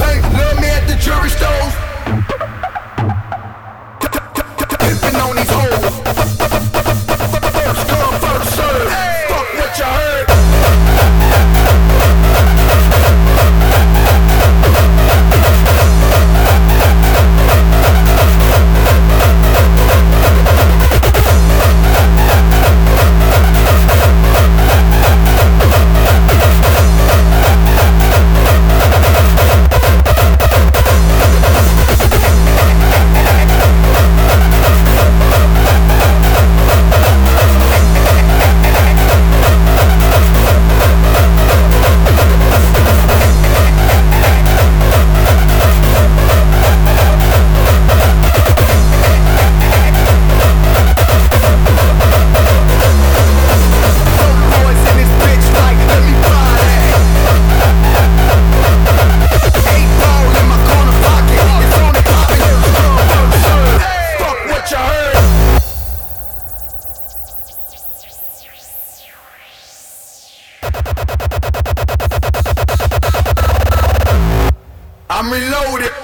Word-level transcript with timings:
bank, 0.00 0.22
love 0.32 0.58
me 0.60 0.68
at 0.68 0.86
the 0.88 0.96
jewelry 0.96 1.30
stores. 1.30 1.89
I'm 75.10 75.30
reloaded. 75.30 75.99